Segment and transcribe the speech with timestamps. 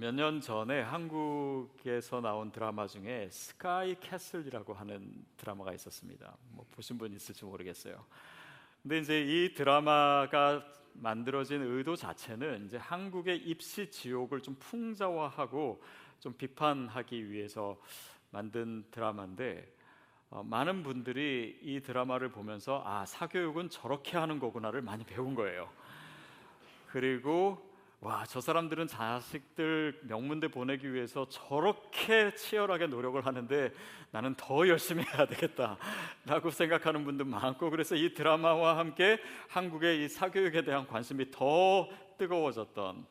[0.00, 6.38] 몇 년 전에 한국에서 나온 드라마 중에 SKY Castle이라고 하는 드라마가 있었습니다.
[6.52, 8.02] 뭐 보신 분 있을지 모르겠어요.
[8.82, 10.64] 근데 이제 이 드라마가
[10.94, 15.82] 만들어진 의도 자체는 이제 한국의 입시 지옥을 좀 풍자화하고
[16.18, 17.78] 좀 비판하기 위해서
[18.30, 19.70] 만든 드라마인데
[20.30, 25.68] 어, 많은 분들이 이 드라마를 보면서 아 사교육은 저렇게 하는 거구나를 많이 배운 거예요.
[26.86, 27.69] 그리고
[28.02, 33.74] 와, 저 사람들은 자식들 명문대 보내기 위해서 저렇게 치열하게 노력을 하는데
[34.10, 40.62] 나는 더 열심히 해야 되겠다라고 생각하는 분도 많고 그래서 이 드라마와 함께 한국의 이 사교육에
[40.62, 43.06] 대한 관심이 더 뜨거워졌던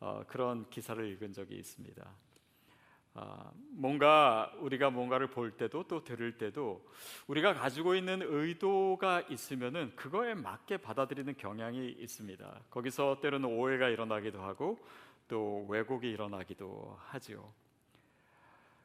[0.00, 2.02] 어, 그런 기사를 읽은 적이 있습니다.
[3.14, 6.86] 아, 뭔가 우리가 뭔가를 볼 때도 또 들을 때도
[7.26, 12.60] 우리가 가지고 있는 의도가 있으면은 그거에 맞게 받아들이는 경향이 있습니다.
[12.70, 14.78] 거기서 때로는 오해가 일어나기도 하고
[15.26, 17.52] 또 왜곡이 일어나기도 하지요.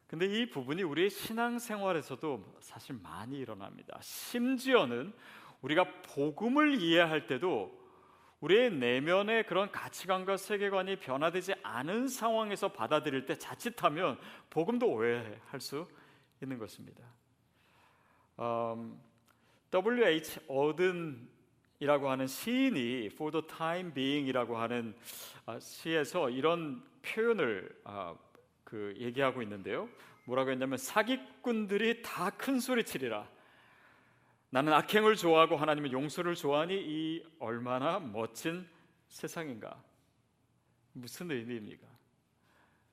[0.07, 3.99] 근데 이 부분이 우리의 신앙생활에서도 사실 많이 일어납니다.
[4.01, 5.13] 심지어는
[5.61, 7.84] 우리가 복음을 이해할 때도
[8.45, 14.19] 우리의 내면의 그런 가치관과 세계관이 변화되지 않은 상황에서 받아들일 때 자칫하면
[14.51, 15.87] 복음도 오해할 수
[16.43, 17.03] 있는 것입니다.
[18.37, 19.01] 음,
[19.71, 20.41] W.H.
[20.47, 24.95] 어든이라고 하는 시인이 For the Time Being이라고 하는
[25.47, 28.13] 아, 시에서 이런 표현을 아,
[28.63, 29.89] 그 얘기하고 있는데요.
[30.25, 33.27] 뭐라고 했냐면 사기꾼들이 다 큰 소리 치리라.
[34.55, 38.65] 나는 악행을 좋아하고 하나님의 용서를 좋아하니 이 얼마나 멋진
[39.09, 39.75] 세상인가?
[40.93, 41.85] 무슨 의미입니까?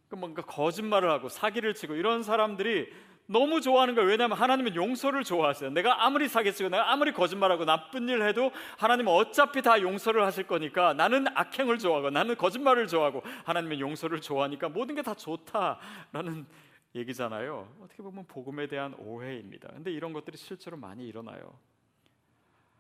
[0.09, 2.93] 그 뭔가 거짓말을 하고 사기를 치고 이런 사람들이
[3.27, 4.11] 너무 좋아하는 거예요.
[4.11, 5.71] 왜냐하면 하나님은 용서를 좋아하세요.
[5.71, 10.95] 내가 아무리 사기치고 내가 아무리 거짓말하고 나쁜 일 해도 하나님은 어차피 다 용서를 하실 거니까
[10.95, 16.45] 나는 악행을 좋아하고 나는 거짓말을 좋아하고 하나님은 용서를 좋아하니까 모든 게 다 좋다라는
[16.95, 17.77] 얘기잖아요.
[17.81, 19.69] 어떻게 보면 복음에 대한 오해입니다.
[19.69, 21.59] 근데 이런 것들이 실제로 많이 일어나요.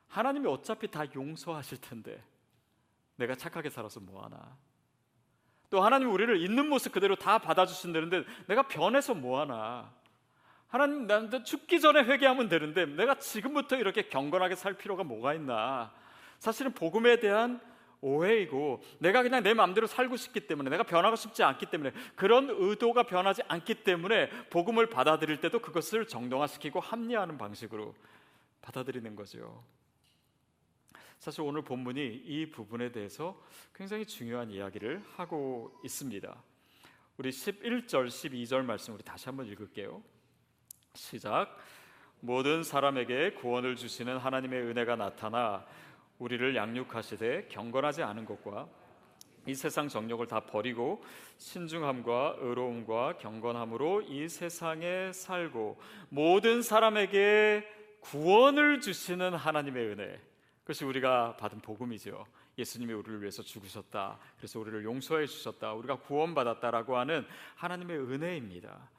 [0.08, 2.22] 하나님이 어차피 다 용서하실 텐데
[3.16, 4.56] 내가 착하게 살아서 뭐 하나?
[5.70, 9.90] 또 하나님 우리를 있는 모습 그대로 다 받아주신다는데 내가 변해서 뭐 하나?
[10.68, 15.92] 하나님 나한테 죽기 전에 회개하면 되는데 내가 지금부터 이렇게 경건하게 살 필요가 뭐가 있나?
[16.38, 17.60] 사실은 복음에 대한
[18.02, 23.04] 오해이고 내가 그냥 내 마음대로 살고 싶기 때문에 내가 변하고 싶지 않기 때문에 그런 의도가
[23.04, 27.94] 변하지 않기 때문에 복음을 받아들일 때도 그것을 정당화시키고 합리화하는 방식으로
[28.60, 29.64] 받아들이는 거죠.
[31.18, 33.40] 사실 오늘 본문이 이 부분에 대해서
[33.72, 36.42] 굉장히 중요한 이야기를 하고 있습니다.
[37.18, 40.02] 우리 11절, 12절 말씀 우리 다시 한번 읽을게요.
[40.94, 41.56] 시작.
[42.18, 45.64] 모든 사람에게 구원을 주시는 하나님의 은혜가 나타나
[46.18, 48.68] 우리를 양육하시되 경건하지 않은 것과
[49.46, 51.02] 이 세상 정욕을 다 버리고
[51.38, 55.80] 신중함과 의로움과 경건함으로 이 세상에 살고
[56.10, 57.66] 모든 사람에게
[58.00, 60.20] 구원을 주시는 하나님의 은혜
[60.60, 62.24] 그것이 우리가 받은 복음이죠.
[62.56, 64.18] 예수님이 우리를 위해서 죽으셨다.
[64.36, 65.72] 그래서 우리를 용서해 주셨다.
[65.72, 68.90] 우리가 구원받았다라고 하는 하나님의 은혜입니다.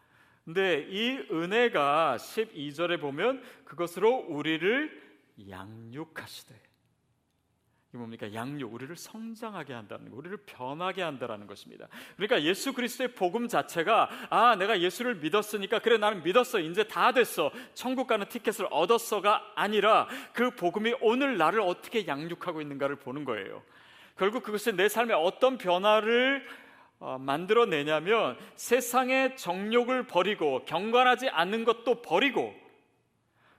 [0.43, 5.01] 근데 이 은혜가 12절에 보면 그것으로 우리를
[5.49, 6.72] 양육하시되
[7.93, 8.33] 이 뭡니까?
[8.33, 11.87] 양육, 우리를 성장하게 한다는 거, 우리를 변하게 한다라는 것입니다.
[12.15, 16.59] 그러니까 예수 그리스도의 복음 자체가 아, 내가 예수를 믿었으니까 그래 나는 믿었어.
[16.59, 17.51] 이제 다 됐어.
[17.75, 23.61] 천국 가는 티켓을 얻었어가 아니라 그 복음이 오늘 나를 어떻게 양육하고 있는가를 보는 거예요.
[24.17, 26.47] 결국 그것이 내 삶에 어떤 변화를
[26.99, 32.55] 어, 만들어내냐면 세상의 정욕을 버리고 경건하지 않는 것도 버리고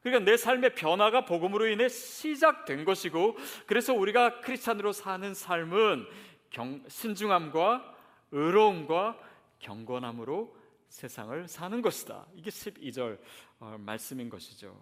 [0.05, 6.07] 그러니까 내 삶의 변화가 복음으로 인해 시작된 것이고 그래서 우리가 크리스찬으로 사는 삶은
[6.51, 7.97] 경, 신중함과
[8.31, 9.19] 의로움과
[9.61, 10.55] 경건함으로
[10.89, 12.27] 세상을 사는 것이다.
[12.37, 13.19] 이게 12절
[13.61, 14.79] 어, 말씀인 것이죠.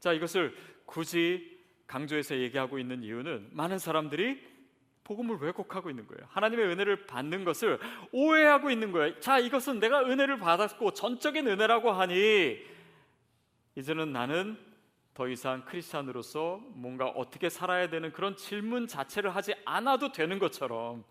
[0.00, 0.52] 자, 이것을
[0.84, 4.42] 굳이 강조해서 얘기하고 있는 이유는 많은 사람들이
[5.04, 6.26] 복음을 왜곡하고 있는 거예요.
[6.28, 7.78] 하나님의 은혜를 받는 것을
[8.10, 9.20] 오해하고 있는 거예요.
[9.20, 12.79] 자, 이것은 내가 은혜를 받았고 전적인 은혜라고 하니
[13.76, 14.58] 이제는 나는
[15.14, 21.04] 더 이상 크리스찬으로서 뭔가 어떻게 살아야 되는 그런 질문 자체를 하지 않아도 되는 것처럼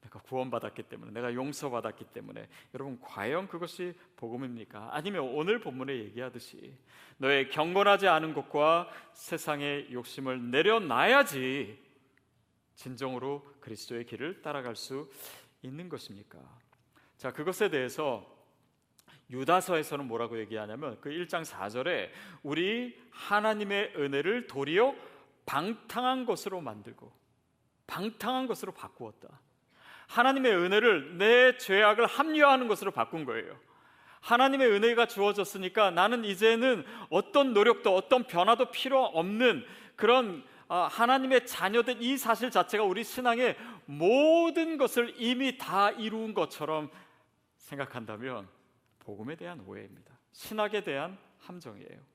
[0.00, 4.90] 내가 구원받았기 때문에 내가 용서받았기 때문에 여러분 과연 그것이 복음입니까?
[4.92, 6.76] 아니면 오늘 본문에 얘기하듯이
[7.18, 11.82] 너의 경건하지 않은 것과 세상의 욕심을 내려놔야지
[12.74, 15.10] 진정으로 그리스도의 길을 따라갈 수
[15.62, 16.38] 있는 것입니까?
[17.16, 18.33] 자, 그것에 대해서
[19.34, 22.10] 유다서에서는 뭐라고 얘기하냐면 그 1장 4절에
[22.42, 24.94] 우리 하나님의 은혜를 도리어
[25.46, 27.12] 방탕한 것으로 만들고
[27.86, 29.28] 방탕한 것으로 바꾸었다.
[30.06, 33.58] 하나님의 은혜를 내 죄악을 합리화하는 것으로 바꾼 거예요.
[34.20, 39.66] 하나님의 은혜가 주어졌으니까 나는 이제는 어떤 노력도 어떤 변화도 필요 없는
[39.96, 46.90] 그런 아, 하나님의 자녀된 이 사실 자체가 우리 신앙의 모든 것을 이미 다 이루은 것처럼
[47.58, 48.48] 생각한다면
[49.04, 50.18] 복음에 대한 오해입니다.
[50.32, 52.14] 신학에 대한 함정이에요.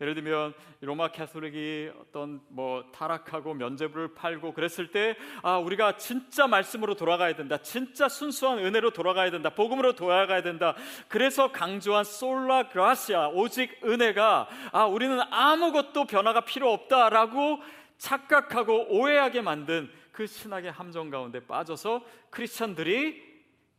[0.00, 6.94] 예를 들면 로마 캐톨릭이 어떤 뭐 타락하고 면죄부를 팔고 그랬을 때 아 우리가 진짜 말씀으로
[6.94, 7.58] 돌아가야 된다.
[7.58, 9.50] 진짜 순수한 은혜로 돌아가야 된다.
[9.50, 10.74] 복음으로 돌아가야 된다.
[11.08, 17.58] 그래서 강조한 솔라 그라시아 오직 은혜가 아 우리는 아무것도 변화가 필요 없다라고
[17.98, 23.29] 착각하고 오해하게 만든 그 신학의 함정 가운데 빠져서 크리스천들이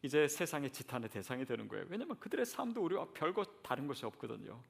[0.03, 1.85] 이제 세상의 지탄의 대상이 되는 거예요.
[1.89, 4.61] 왜냐하면 그들의 삶도 우리와 별거 다른 것이 없거든요.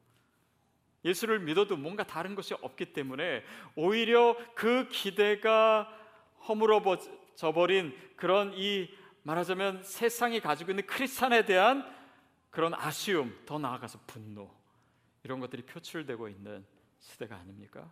[1.03, 3.43] 예수를 믿어도 뭔가 다른 것이 없기 때문에
[3.75, 5.89] 오히려 그 기대가
[6.47, 8.89] 허물어져 버린 그런 이
[9.23, 11.85] 말하자면 세상이 가지고 있는 크리스찬에 대한
[12.49, 14.51] 그런 아쉬움, 더 나아가서 분노
[15.23, 16.65] 이런 것들이 표출되고 있는
[16.99, 17.89] 시대가 아닙니까?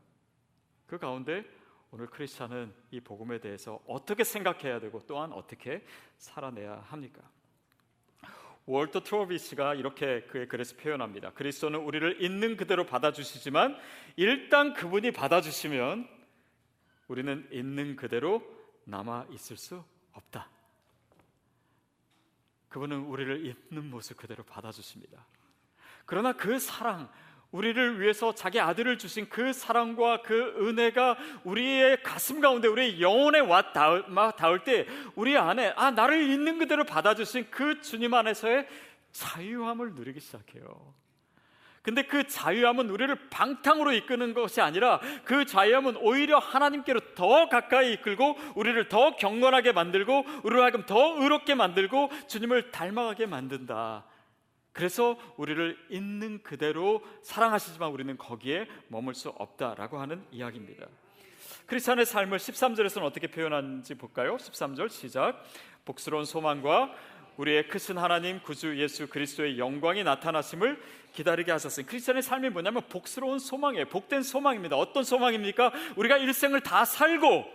[0.86, 1.46] 그 가운데
[1.92, 5.84] 오늘 크리스찬은 이 복음에 대해서 어떻게 생각해야 되고 또한 어떻게
[6.18, 7.22] 살아내야 합니까?
[8.68, 11.32] 월터 트로비스가 이렇게 그의 글에서 표현합니다.
[11.32, 13.76] 그리스도는 우리를 있는 그대로 받아주시지만
[14.16, 16.08] 일단 그분이 받아주시면
[17.08, 18.44] 우리는 있는 그대로
[18.84, 19.84] 남아 있을 수
[20.14, 20.48] 없다.
[22.70, 25.26] 그분은 우리를 있는 모습 그대로 받아주십니다.
[26.06, 27.12] 그러나 그 사랑,
[27.52, 33.74] 우리를 위해서 자기 아들을 주신 그 사랑과 그 은혜가 우리의 가슴 가운데 우리의 영혼에 와
[33.74, 34.06] 닿을,
[34.38, 34.86] 닿을 때
[35.16, 38.68] 우리 안에 아 나를 있는 그대로 받아주신 그 주님 안에서의
[39.12, 40.94] 자유함을 누리기 시작해요.
[41.82, 48.38] 근데 그 자유함은 우리를 방탕으로 이끄는 것이 아니라 그 자유함은 오히려 하나님께로 더 가까이 이끌고
[48.56, 54.04] 우리를 더 경건하게 만들고 우리를 하여금 더 의롭게 만들고 주님을 닮아가게 만든다.
[54.72, 60.88] 그래서 우리를 있는 그대로 사랑하시지만 우리는 거기에 머물 수 없다라고 하는 이야기입니다.
[61.66, 64.38] 크리스천의 삶을 13절에서는 어떻게 표현하는지 볼까요?
[64.38, 65.44] 13절 시작.
[65.86, 66.94] 복스러운 소망과
[67.38, 70.82] 우리의 크신 하나님 구주 예수 그리스도의 영광이 나타나심을
[71.14, 71.86] 기다리게 하셨어요.
[71.86, 73.86] 크리스천의 삶이 뭐냐면 복스러운 소망이에요.
[73.88, 74.76] 복된 소망입니다.
[74.76, 75.72] 어떤 소망입니까?
[75.96, 77.46] 우리가 일생을 다 살고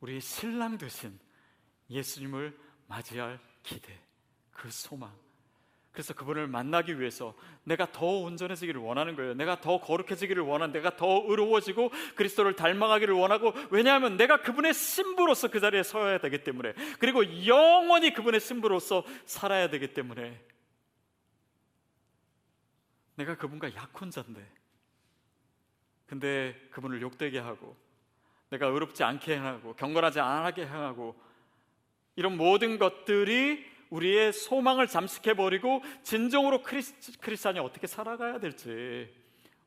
[0.00, 1.18] 우리의 신랑 되신
[1.90, 2.56] 예수님을
[2.86, 3.98] 맞이할 기대,
[4.50, 5.12] 그 소망.
[5.98, 7.34] 그래서 그분을 만나기 위해서
[7.64, 9.34] 내가 더 온전해지기를 원하는 거예요.
[9.34, 15.58] 내가 더 거룩해지기를 원한, 내가 더 의로워지고 그리스도를 닮아가기를 원하고 왜냐하면 내가 그분의 신부로서 그
[15.58, 20.40] 자리에 서야 되기 때문에 그리고 영원히 그분의 신부로서 살아야 되기 때문에
[23.16, 24.40] 내가 그분과 약혼자인데
[26.06, 27.76] 근데 그분을 욕되게 하고
[28.50, 31.20] 내가 의롭지 않게 행하고 경건하지 않게 행하고
[32.14, 39.12] 이런 모든 것들이 우리의 소망을 잠식해 버리고 진정으로 크리스, 크리스찬이 어떻게 살아가야 될지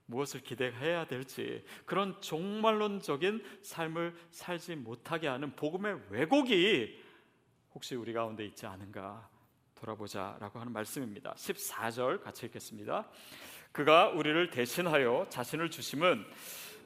[0.06, 7.02] 무엇을 기대해야 될지 그런 종말론적인 삶을 살지 못하게 하는 복음의 왜곡이
[7.74, 9.30] 혹시 우리 가운데 있지 않은가
[9.76, 11.34] 돌아보자라고 하는 말씀입니다.
[11.34, 13.08] 14절 같이 읽겠습니다.
[13.72, 16.26] 그가 우리를 대신하여 자신을 주심은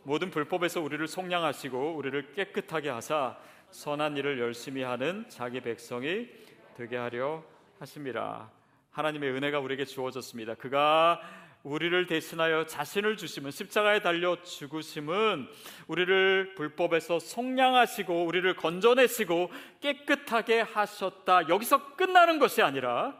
[0.04, 3.38] 모든 불법에서 우리를 속량하시고 우리를 깨끗하게 하사
[3.72, 6.30] 선한 일을 열심히 하는 자기 백성이
[6.76, 7.44] 되게 하려
[7.80, 8.52] 하십니다.
[8.92, 10.56] 하나님의 은혜가 우리에게 주어졌습니다.
[10.56, 11.22] 그가
[11.64, 15.48] 우리를 대신하여 자신을 주심은 십자가에 달려 죽으심은
[15.88, 19.52] 우리를 불법에서 속량하시고 우리를 건져내시고
[19.82, 21.50] 깨끗하게 하셨다.
[21.50, 23.20] 여기서 끝나는 것이 아니라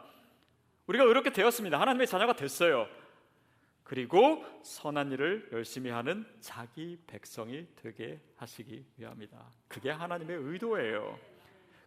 [0.86, 1.80] 우리가 이렇게 되었습니다.
[1.80, 2.86] 하나님의 자녀가 됐어요.
[3.82, 9.38] 그리고 선한 일을 열심히 하는 자기 백성이 되게 하시기 위함이다.
[9.68, 11.35] 그게 하나님의 의도예요.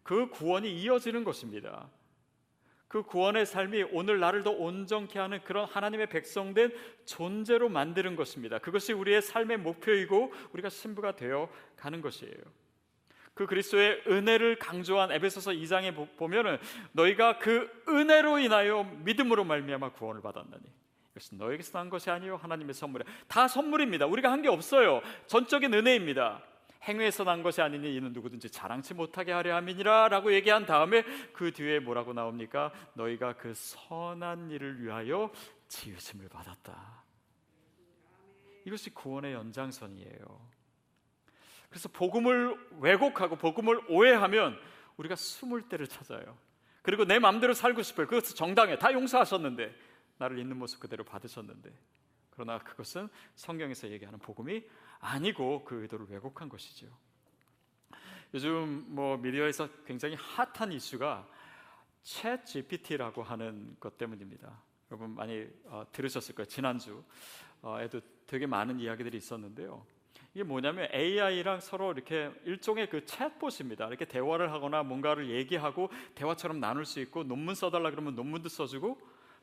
[0.09, 1.87] 그 구원이 이어지는 것입니다.
[2.87, 6.73] 그 구원의 삶이 오늘 나를 더 온전케 하는 그런 하나님의 백성된
[7.05, 8.57] 존재로 만드는 것입니다.
[8.57, 12.33] 그것이 우리의 삶의 목표이고 우리가 신부가 되어 가는 것이에요.
[13.35, 16.57] 그 그리스도의 은혜를 강조한 에베소서 2장에 보면은
[16.93, 20.63] 너희가 그 은혜로 인하여 믿음으로 말미암아 구원을 받았나니
[21.11, 23.05] 이것은 너에게서 난 것이 아니요 하나님의 선물이야.
[23.27, 24.07] 다 선물입니다.
[24.07, 25.03] 우리가 한 게 없어요.
[25.27, 26.41] 전적인 은혜입니다.
[26.87, 32.13] 행위에서 난 것이 아니니 이는 누구든지 자랑치 못하게 하려 함이니라라고 얘기한 다음에 그 뒤에 뭐라고
[32.13, 32.71] 나옵니까?
[32.93, 35.31] 너희가 그 선한 일을 위하여
[35.67, 37.03] 지으심을 받았다.
[38.65, 40.49] 이것이 구원의 연장선이에요.
[41.69, 44.57] 그래서 복음을 왜곡하고 복음을 오해하면
[44.97, 46.37] 우리가 숨을 때를 찾아요.
[46.81, 48.07] 그리고 내 마음대로 살고 싶어요.
[48.07, 48.77] 그것은 정당해.
[48.77, 49.75] 다 용서하셨는데
[50.17, 51.71] 나를 있는 모습 그대로 받으셨는데
[52.31, 54.63] 그러나 그것은 성경에서 얘기하는 복음이
[54.99, 56.87] 아니고 그 의도를 왜곡한 것이죠.
[58.33, 61.27] 요즘 뭐 미디어에서 굉장히 핫한 이슈가
[62.03, 64.61] 챗 GPT라고 하는 것 때문입니다.
[64.91, 66.47] 여러분 많이 어, 들으셨을 거예요.
[66.47, 67.03] 지난주에도
[67.61, 67.77] 어,
[68.27, 69.85] 되게 많은 이야기들이 있었는데요.
[70.33, 73.87] 이게 뭐냐면 AI랑 서로 이렇게 일종의 그 챗봇입니다.
[73.87, 78.99] 이렇게 대화를 하거나 뭔가를 얘기하고 대화처럼 나눌 수 있고 논문 써달라 그러면 논문도 써주고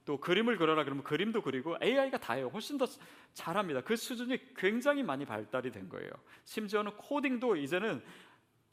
[0.06, 2.48] 또 그림을 그려라 그러면 그림도 그리고 AI가 다 해요.
[2.52, 2.86] 훨씬 더
[3.34, 3.80] 잘합니다.
[3.80, 6.08] 그 수준이 굉장히 많이 발달이 된 거예요.
[6.44, 8.02] 심지어는 코딩도 이제는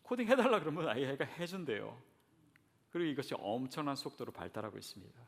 [0.03, 1.99] 코딩 해달라 그러면 AI가 해준대요.
[2.91, 5.19] 그리고 이것이 엄청난 속도로 발달하고 있습니다.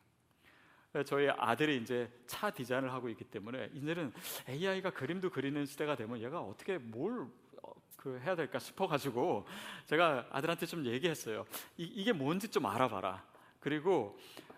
[1.07, 4.13] 저희 아들이 이제 차 디자인을 하고 있기 때문에 이제는
[4.47, 7.31] AI가 그림도 그리는 시대가 되면 얘가 어떻게 뭘그
[7.63, 9.47] 어, 해야 될까 싶어가지고
[9.87, 11.45] 제가 아들한테 좀 얘기했어요.
[11.77, 13.25] 이, 게 뭔지 좀 알아봐라.
[13.59, 14.17] 그리고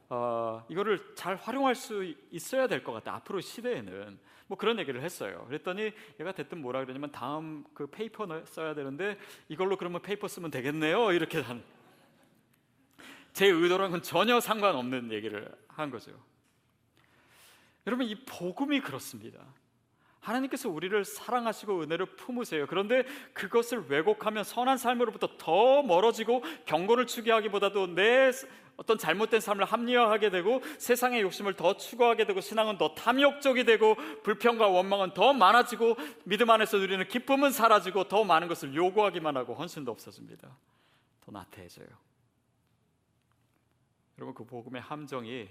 [0.10, 3.14] 어, 이거를 잘 활용할 수 있어야 될 것 같다.
[3.16, 5.44] 앞으로 시대에는 뭐 그런 얘기를 했어요.
[5.48, 9.18] 그랬더니 얘가 대뜸 뭐라 그러냐면 다음 그 paper 써야 되는데
[9.50, 11.12] 이걸로 그러면 paper 쓰면 되겠네요.
[11.12, 11.62] 이렇게 하는.
[13.34, 16.12] 제 의도랑은 전혀 상관없는 얘기를 한 거죠.
[17.86, 19.40] 여러분 이 복음이 그렇습니다.
[20.22, 22.68] 하나님께서 우리를 사랑하시고 은혜를 베푸세요.
[22.68, 28.32] 그런데 그것을 왜곡하면 선한 삶으로부터 더 멀어지고 경고를 추구하기보다도 내
[28.78, 34.68] 어떤 잘못된 삶을 합리화하게 되고 세상의 욕심을 더 추구하게 되고 신앙은 더 탐욕적이 되고 불평과
[34.68, 40.56] 원망은 더 많아지고 믿음 안에서 누리는 기쁨은 사라지고 더 많은 것을 요구하기만 하고 헌신도 없어집니다.
[41.26, 41.88] 더 나태해져요.
[44.20, 45.50] 여러분 그 복음의 함정이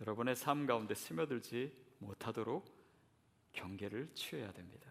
[0.00, 2.64] 여러분의 삶 가운데 스며들지 못하도록
[3.52, 4.90] 경계를 취해야 됩니다.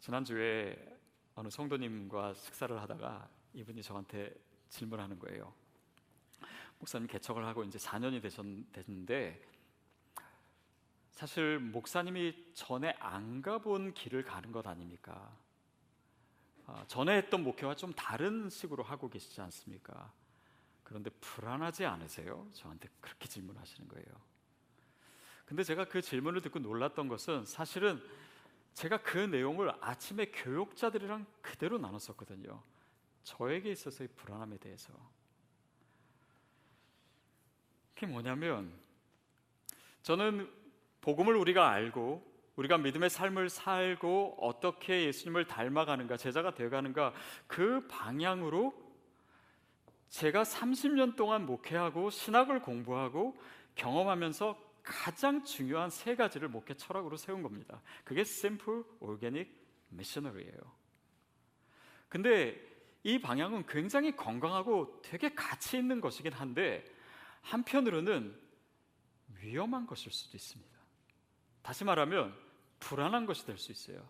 [0.00, 0.76] 지난주에
[1.34, 4.34] 어느 성도님과 식사를 하다가 이분이 저한테
[4.68, 5.52] 질문하는 거예요.
[6.78, 9.42] 목사님 개척을 하고 이제 4년이 되셨는데
[11.10, 15.34] 사실 목사님이 전에 안 가본 길을 가는 것 아닙니까?
[16.66, 20.12] 어, 전에 했던 목회와 좀 다른 식으로 하고 계시지 않습니까?
[20.84, 22.46] 그런데 불안하지 않으세요?
[22.52, 24.06] 저한테 그렇게 질문하시는 거예요.
[25.46, 28.02] 근데 제가 그 질문을 듣고 놀랐던 것은 사실은
[28.74, 32.62] 제가 그 내용을 아침에 교육자들이랑 그대로 나눴었거든요.
[33.26, 34.92] 저에게 있어서의 불안함에 대해서.
[37.92, 38.72] 그게 뭐냐면
[40.02, 40.48] 저는
[41.00, 47.14] 복음을 우리가 알고 우리가 믿음의 삶을 살고 어떻게 예수님을 닮아가는가, 제자가 되어가는가
[47.48, 48.72] 그 방향으로
[50.08, 53.36] 제가 30년 동안 목회하고 신학을 공부하고
[53.74, 57.82] 경험하면서 가장 중요한 세 가지를 목회 철학으로 세운 겁니다.
[58.04, 59.52] 그게 심플, 오르게닉,
[59.88, 60.60] 미셔너리예요.
[62.08, 62.75] 근데
[63.06, 66.84] 이 방향은 굉장히 건강하고 되게 가치 있는 것이긴 한데
[67.42, 68.36] 한편으로는
[69.40, 70.76] 위험한 것일 수도 있습니다.
[71.62, 72.36] 다시 말하면
[72.80, 74.04] 불안한 것이 될 수 있어요.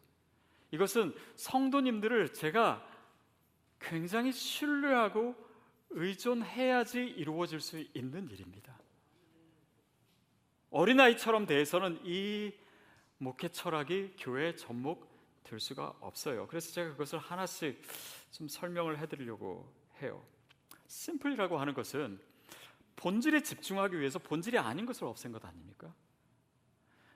[0.70, 2.88] 이것은 성도님들을 제가
[3.80, 5.36] 굉장히 신뢰하고
[5.90, 8.78] 의존해야지 이루어질 수 있는 일입니다.
[10.70, 12.50] 어린아이처럼 대해서는 이
[13.18, 15.06] 목회 철학이 교회의 접목
[15.44, 16.46] 될 수가 없어요.
[16.46, 17.82] 그래서 제가 그것을 하나씩
[18.30, 20.24] 좀 설명을 해드리려고 해요.
[20.86, 22.20] 심플이라고 하는 것은
[22.96, 25.94] 본질에 집중하기 위해서 본질이 아닌 것을 없앤 것 아닙니까?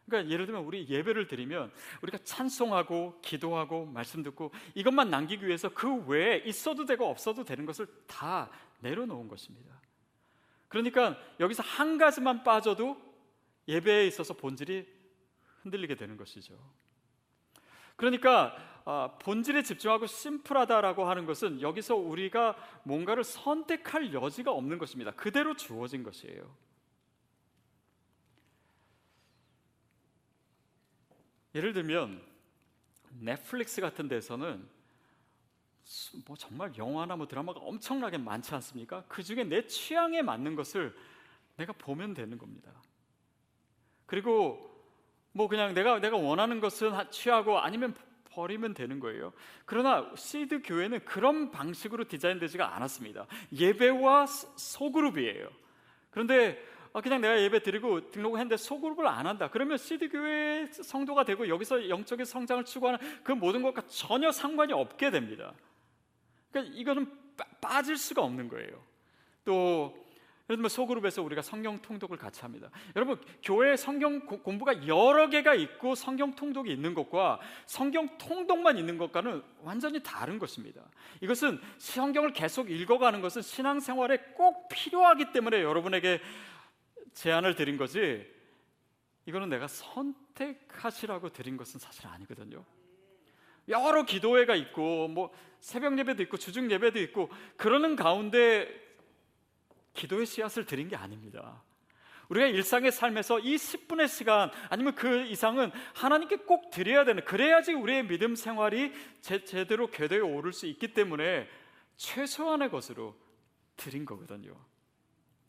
[0.06, 6.04] 그러니까 예를 들면 우리 예배를 드리면 우리가 찬송하고 기도하고 말씀 듣고 이것만 남기기 위해서 그
[6.06, 8.50] 외에 있어도 되고 없어도 되는 것을 다
[8.80, 9.80] 내려놓은 것입니다.
[10.68, 13.00] 그러니까 여기서 한 가지만 빠져도
[13.68, 14.86] 예배에 있어서 본질이
[15.62, 16.58] 흔들리게 되는 것이죠.
[18.00, 25.10] 그러니까 아, 본질에 집중하고 심플하다라고 하는 것은 여기서 우리가 뭔가를 선택할 여지가 없는 것입니다.
[25.10, 26.56] 그대로 주어진 것이에요.
[31.54, 32.22] 예를 들면
[33.18, 34.66] 넷플릭스 같은 데서는
[36.26, 39.04] 뭐 정말 영화나 뭐 드라마가 엄청나게 많지 않습니까?
[39.08, 40.96] 그 중에 내 취향에 맞는 것을
[41.58, 42.72] 내가 보면 되는 겁니다.
[44.06, 44.69] 그리고
[45.32, 47.94] 뭐 그냥 내가 내가 원하는 것은 취하고 아니면
[48.30, 49.32] 버리면 되는 거예요.
[49.64, 53.26] 그러나 시드 교회는 그런 방식으로 디자인되지가 않았습니다.
[53.52, 55.48] 예배와 소그룹이에요.
[56.10, 59.48] 그런데 아, 그냥 내가 예배 드리고 등록했는데 소그룹을 안 한다.
[59.48, 65.10] 그러면 시드 교회 성도가 되고 여기서 영적인 성장을 추구하는 그 모든 것과 전혀 상관이 없게
[65.10, 65.52] 됩니다.
[66.50, 67.12] 그러니까 이거는
[67.60, 68.84] 빠질 수가 없는 거예요.
[69.44, 69.96] 또
[70.56, 72.70] 들면 소그룹에서 우리가 성경 통독을 같이 합니다.
[72.96, 79.42] 여러분 교회 성경 공부가 여러 개가 있고 성경 통독이 있는 것과 성경 통독만 있는 것과는
[79.62, 80.82] 완전히 다른 것입니다.
[81.20, 86.20] 이것은 성경을 계속 읽어가는 것은 신앙생활에 꼭 필요하기 때문에 여러분에게
[87.14, 88.26] 제안을 드린 거지
[89.26, 92.64] 이거는 내가 선택하시라고 드린 것은 사실 아니거든요.
[93.68, 98.89] 여러 기도회가 있고 뭐 새벽 예배도 있고 주중 예배도 있고 그러는 가운데
[99.94, 101.62] 기도의 씨앗을 드린 게 아닙니다.
[102.28, 108.06] 우리가 일상의 삶에서 이 10분의 시간 아니면 그 이상은 하나님께 꼭 드려야 되는 그래야지 우리의
[108.06, 111.48] 믿음 생활이 제, 제대로 궤도에 오를 수 있기 때문에
[111.96, 113.16] 최소한의 것으로
[113.76, 114.54] 드린 거거든요.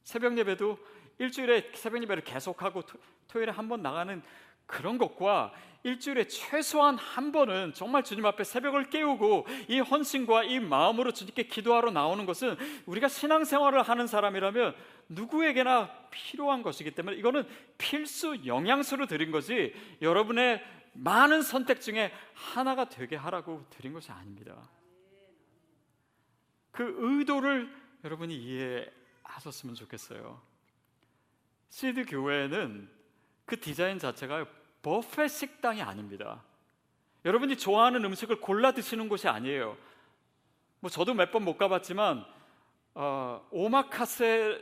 [0.03, 0.79] 새벽 예배도
[1.19, 4.21] 일주일에 새벽 예배를 계속하고 토, 토요일에 한 번 나가는
[4.65, 11.11] 그런 것과 일주일에 최소한 한 번은 정말 주님 앞에 새벽을 깨우고 이 헌신과 이 마음으로
[11.11, 14.75] 주님께 기도하러 나오는 것은 우리가 신앙생활을 하는 사람이라면
[15.09, 17.47] 누구에게나 필요한 것이기 때문에 이거는
[17.77, 24.69] 필수 영양소로 드린 것이 여러분의 많은 선택 중에 하나가 되게 하라고 드린 것이 아닙니다.
[26.71, 27.73] 그 의도를
[28.03, 30.41] 여러분이 이해하셨으면 좋겠어요.
[31.69, 32.89] 시드 교회는
[33.45, 34.45] 그 디자인 자체가
[34.81, 36.43] 버페 식당이 아닙니다.
[37.25, 39.77] 여러분이 좋아하는 음식을 골라 드시는 곳이 아니에요.
[40.79, 42.25] 뭐 저도 몇 번 못 가봤지만
[42.95, 44.59] 어, 오마카세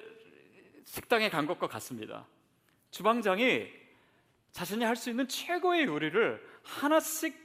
[0.84, 2.26] 식당에 간 것과 같습니다.
[2.92, 3.68] 주방장이
[4.52, 7.38] 자신이 할 수 있는 최고의 요리를 하나씩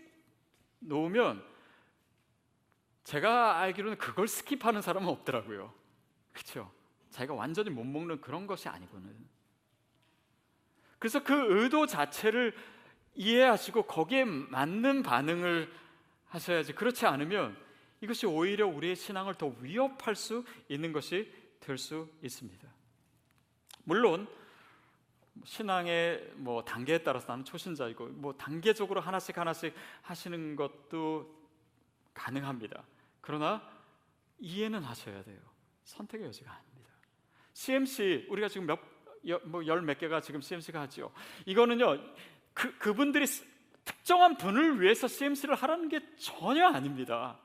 [0.81, 1.45] 놓으면
[3.05, 5.73] 제가 알기로는 그걸 스킵하는 사람은 없더라고요.
[6.33, 6.73] 그렇죠?
[7.11, 9.15] 자기가 완전히 못 먹는 그런 것이 아니고는.
[11.05, 12.57] 그래서 그 의도 자체를
[13.15, 15.71] 이해하시고 거기에 맞는 반응을
[16.29, 16.73] 하셔야지.
[16.73, 17.55] 그렇지 않으면
[18.01, 21.31] 이것이 오히려 우리의 신앙을 더 위협할 수 있는 것이
[21.61, 22.67] 될 수 있습니다.
[23.85, 24.27] 물론
[25.45, 31.31] 신앙의 뭐 단계에 따라서 나는 초신자이고 뭐 단계적으로 하나씩 하나씩 하시는 것도
[32.15, 32.83] 가능합니다.
[33.21, 33.63] 그러나
[34.39, 35.39] 이해는 하셔야 돼요.
[35.85, 36.91] 선택의 여지가 아닙니다.
[37.53, 38.94] CMC 우리가 지금 몇
[39.45, 41.13] 뭐몇 개가 지금 CMC가 하죠.
[41.47, 41.99] 이거는요
[42.53, 43.27] 그 그분들이
[43.85, 47.39] 특정한 분을 위해서 CMC를 하라는 게 전혀 아닙니다.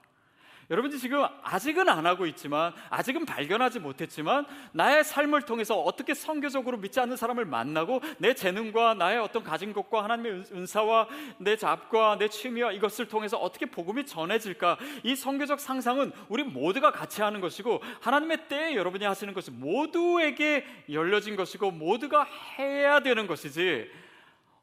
[0.70, 7.00] 여러분들 지금 아직은 안 하고 있지만 아직은 발견하지 못했지만 나의 삶을 통해서 어떻게 성교적으로 믿지
[7.00, 11.08] 않는 사람을 만나고 내 재능과 나의 어떤 가진 것과 하나님의 은사와
[11.40, 17.24] 내 잡과 내 취미와 이것을 통해서 어떻게 복음이 전해질까 이 성교적 상상은 우리 모두가 같이
[17.24, 22.28] 하는 것이고 하나님의 때에 여러분이 하시는 것이 모두에게 열려진 것이고 모두가
[22.58, 23.90] 해야 되는 것이지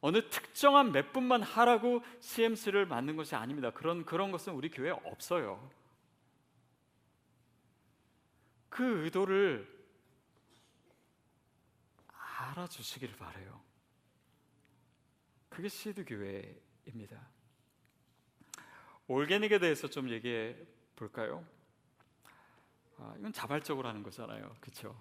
[0.00, 3.70] 어느 특정한 몇 분만 하라고 CMC를 만든 것이 아닙니다.
[3.70, 5.58] 그런 그런 것은 우리 교회에 없어요.
[8.76, 9.66] 그 의도를
[12.12, 13.62] 알아주시기를 바래요.
[15.48, 17.26] 그게 시드 교회입니다.
[19.08, 20.54] 올게닉에 대해서 좀 얘기해
[20.94, 21.42] 볼까요?
[22.98, 24.94] 아, 이건 자발적으로 하는 거잖아요, 그렇죠?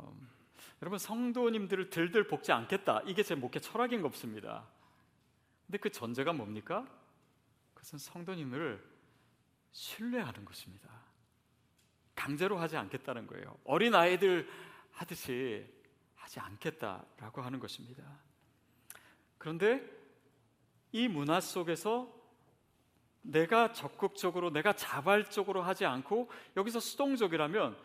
[0.00, 0.30] 음,
[0.80, 3.02] 여러분 성도님들을 들들 볶지 않겠다.
[3.02, 4.66] 이게 제 목회 철학인 거 없습니다.
[5.66, 6.86] 근데 그 전제가 뭡니까?
[7.74, 8.82] 그것은 성도님을
[9.72, 11.01] 신뢰하는 것입니다.
[12.14, 13.56] 강제로 하지 않겠다는 거예요.
[13.64, 14.48] 어린 아이들
[14.90, 15.66] 하듯이
[16.14, 18.04] 하지 않겠다라고 하는 것입니다.
[19.38, 19.82] 그런데
[20.92, 22.22] 이 문화 속에서
[23.22, 27.76] 내가 적극적으로 내가 자발적으로 하지 않고 여기서 수동적이라면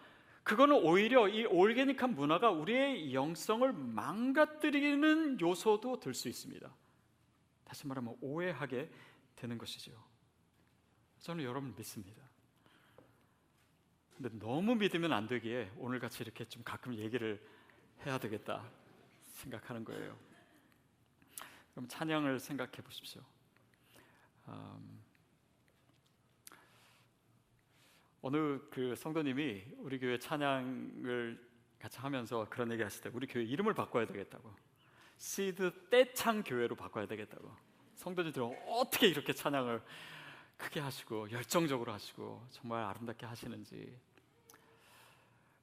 [0.43, 6.73] 그거는 오히려 이 올게닉한 문화가 우리의 영성을 망가뜨리는 요소도 될 수 있습니다.
[7.65, 8.89] 다시 말하면 오해하게
[9.35, 9.91] 되는 것이죠.
[11.19, 12.26] 저는 여러분 믿습니다.
[14.17, 17.39] 근데 너무 믿으면 안 되기에 오늘 같이 이렇게 좀 가끔 얘기를
[18.03, 18.67] 해야 되겠다
[19.21, 20.17] 생각하는 거예요.
[21.71, 23.21] 그럼 찬양을 생각해 보십시오.
[24.47, 25.03] 음,
[28.23, 33.75] 어느 그 성도님이 우리 교회 찬양을 같이 하면서 그런 얘기 하실 때 우리 교회 이름을
[33.75, 34.51] 바꿔야 되겠다고
[35.17, 37.55] 시드 떼창 교회로 바꿔야 되겠다고
[37.93, 39.79] 성도님들은 어떻게 이렇게 찬양을
[40.57, 43.97] 크게 하시고 열정적으로 하시고 정말 아름답게 하시는지.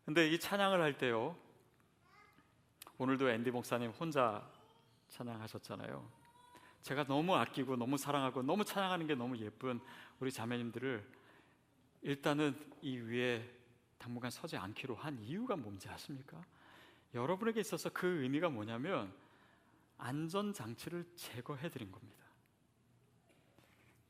[0.05, 1.37] 근데 이 찬양을 할 때요.
[2.99, 4.49] 오늘도 앤디 목사님 혼자
[5.09, 6.25] 찬양하셨잖아요.
[6.83, 9.81] 제가 너무 아끼고 너무 사랑하고 너무 찬양하는 게 너무 예쁜
[10.21, 11.05] 우리 자매님들을
[12.03, 13.51] 일단은 이 위에
[13.99, 16.45] 당분간 서지 않기로 한 이유가 뭔지 아십니까?
[17.15, 19.13] 여러분에게 있어서 그 의미가 뭐냐면
[19.97, 22.25] 안전 장치를 제거해 드린 겁니다.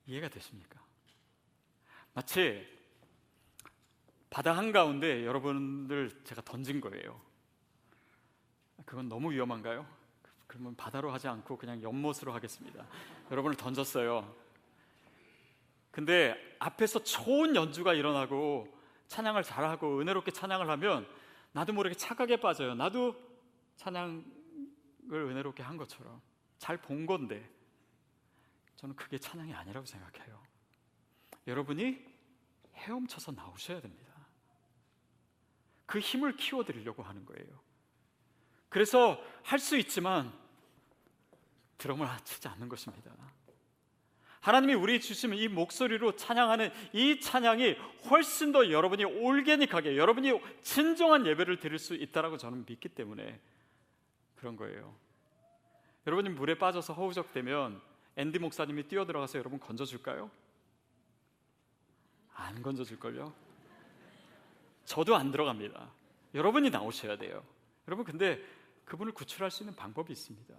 [0.06, 0.80] 이해가 되십니까?
[2.12, 2.66] 마치
[4.30, 7.20] 바다 한가운데 여러분들 제가 던진 거예요.
[8.84, 9.86] 그건 너무 위험한가요?
[10.46, 12.86] 그러면 바다로 하지 않고 그냥 연못으로 하겠습니다.
[13.30, 14.34] 여러분을 던졌어요.
[15.90, 18.68] 근데 앞에서 좋은 연주가 일어나고
[19.08, 21.08] 찬양을 잘하고 은혜롭게 찬양을 하면
[21.52, 22.74] 나도 모르게 착각에 빠져요.
[22.74, 23.14] 나도
[23.76, 24.24] 찬양을
[25.12, 26.20] 은혜롭게 한 것처럼
[26.58, 27.48] 잘 본 건데
[28.76, 30.42] 저는 그게 찬양이 아니라고 생각해요.
[31.46, 32.04] 여러분이
[32.74, 34.12] 헤엄쳐서 나오셔야 됩니다.
[35.86, 37.60] 그 힘을 키워드리려고 하는 거예요.
[38.68, 40.32] 그래서 할 수 있지만
[41.78, 43.12] 드럼을 치지 않는 것입니다.
[44.40, 47.76] 하나님이 우리 주시면 이 목소리로 찬양하는 이 찬양이
[48.10, 53.40] 훨씬 더 여러분이 올게닉하게 여러분이 진정한 예배를 드릴 수 있다라고 저는 믿기 때문에
[54.34, 54.94] 그런 거예요.
[56.06, 57.80] 여러분이 물에 빠져서 허우적대면
[58.16, 60.30] 앤디 목사님이 뛰어들어가서 여러분 건져줄까요?
[62.34, 63.34] 안 건져줄걸요?
[64.84, 65.90] 저도 안 들어갑니다.
[66.34, 67.44] 여러분이 나오셔야 돼요.
[67.88, 68.44] 여러분 근데
[68.84, 70.54] 그분을 구출할 수 있는 방법이 있습니다.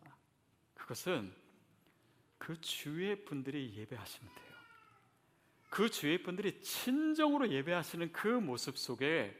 [0.74, 1.34] 그것은
[2.38, 4.46] 그 주위의 분들이 예배하시면 돼요.
[5.70, 9.38] 그 주위의 분들이 진정으로 예배하시는 그 모습 속에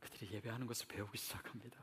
[0.00, 1.78] 그들이 예배하는 것을 배우기 시작합니다.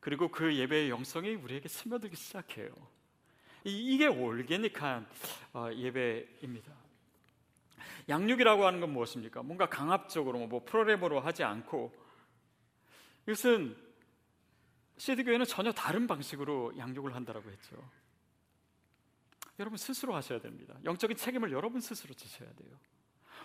[0.00, 2.72] 그리고 그 예배의 영성이 우리에게 스며들기 시작해요.
[3.64, 5.06] 이게 올게닉한
[5.54, 6.72] 어, 예배입니다.
[8.08, 9.42] 양육이라고 하는 건 무엇입니까?
[9.42, 11.92] 뭔가 강압적으로 뭐 프로그램으로 하지 않고
[13.26, 13.76] 이것은
[14.98, 17.76] 시드 교회는 전혀 다른 방식으로 양육을 한다라고 했죠.
[19.58, 20.74] 여러분 스스로 하셔야 됩니다.
[20.84, 22.70] 영적인 책임을 여러분 스스로 지셔야 돼요.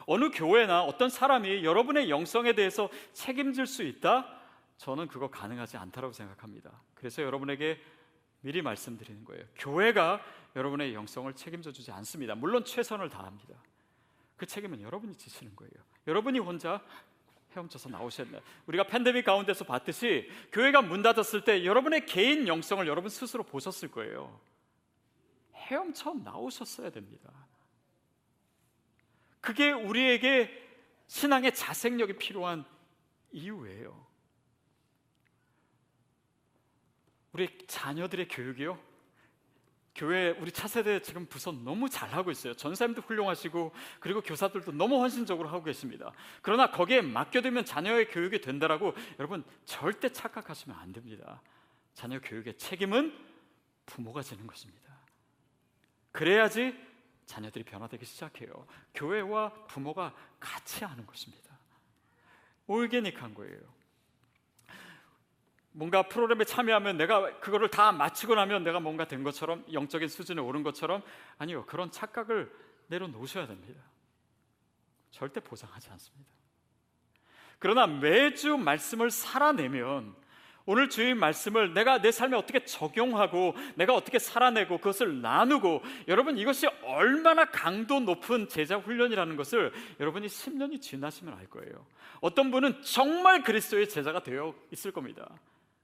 [0.06, 4.38] 어느 교회나 어떤 사람이 여러분의 영성에 대해서 책임질 수 있다?
[4.78, 6.82] 저는 그거 가능하지 않다라고 생각합니다.
[6.96, 7.82] 그래서 여러분에게
[8.42, 9.44] 미리 말씀드리는 거예요.
[9.58, 10.22] 교회가
[10.56, 12.36] 여러분의 영성을 책임져 주지 않습니다.
[12.36, 13.56] 물론 최선을 다합니다.
[14.38, 15.74] 그 책임은 여러분이 지시는 거예요.
[16.08, 16.82] 여러분이 혼자
[17.56, 18.42] 헤엄쳐서 나오셨나요?
[18.68, 24.40] 우리가 팬데믹 가운데서 봤듯이 교회가 문 닫았을 때 여러분의 개인 영성을 여러분 스스로 보셨을 거예요.
[25.56, 27.30] 헤엄쳐 나오셨어야 됩니다.
[29.42, 30.68] 그게 우리에게
[31.08, 32.66] 신앙의 자생력이 필요한
[33.32, 34.09] 이유예요.
[37.40, 38.78] 우리 자녀들의 교육이요.
[39.96, 42.54] 교회 우리 차세대 지금 부서 너무 잘하고 있어요.
[42.54, 43.72] 전사님도 훌륭하시고
[44.02, 46.12] 그리고 교사들도 너무 헌신적으로 하고 계십니다.
[46.42, 51.42] 그러나 거기에 맡겨두면 자녀의 교육이 된다라고 여러분 절대 착각하시면 안 됩니다.
[51.94, 53.18] 자녀 교육의 책임은
[53.86, 55.00] 부모가 지는 것입니다.
[56.12, 56.76] 그래야지
[57.26, 58.68] 자녀들이 변화되기 시작해요.
[58.94, 61.58] 교회와 부모가 같이 하는 것입니다.
[62.68, 63.79] 올게닉한 거예요.
[65.72, 70.64] 뭔가 프로그램에 참여하면 내가 그거를 다 마치고 나면 내가 뭔가 된 것처럼 영적인 수준에 오른
[70.64, 71.02] 것처럼
[71.38, 71.66] 아니요.
[71.66, 72.52] 그런 착각을
[72.88, 73.82] 내려놓으셔야 됩니다.
[75.12, 76.30] 절대 보상하지 않습니다.
[77.60, 80.16] 그러나 매주 말씀을 살아내면
[80.66, 86.68] 오늘 주의 말씀을 내가 내 삶에 어떻게 적용하고 내가 어떻게 살아내고 그것을 나누고 여러분 이것이
[86.84, 91.86] 얼마나 강도 높은 제자 훈련이라는 것을 여러분이 10년이 지나시면 알 거예요.
[92.22, 95.28] 어떤 분은 정말 그리스도의 제자가 되어 있을 겁니다.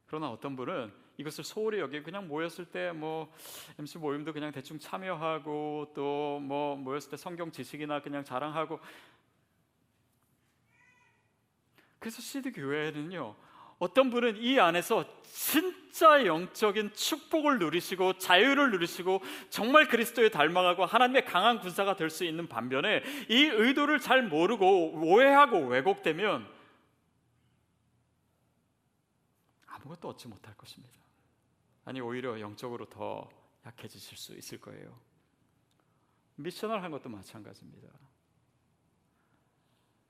[0.07, 3.31] 그러나 어떤 분은 이것을 소홀히 여기 그냥 모였을 때 뭐
[3.79, 8.79] MC 모임도 그냥 대충 참여하고 또 뭐 모였을 때 성경 지식이나 그냥 자랑하고.
[11.99, 13.35] 그래서 시드 교회는요
[13.79, 21.59] 어떤 분은 이 안에서 진짜 영적인 축복을 누리시고 자유를 누리시고 정말 그리스도에 닮아가고 하나님의 강한
[21.59, 26.54] 군사가 될 수 있는 반면에 이 의도를 잘 모르고 오해하고 왜곡되면
[29.85, 30.93] 아무것도 얻지 못할 것입니다.
[31.85, 33.29] 아니 오히려 영적으로 더
[33.65, 34.99] 약해지실 수 있을 거예요.
[36.35, 37.87] 미션을 한 것도 마찬가지입니다.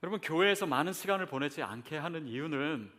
[0.02, 2.92] 여러분 교회에서 많은 시간을 보내지 않게 하는 이유는